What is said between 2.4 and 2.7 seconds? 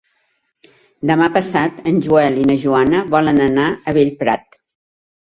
i na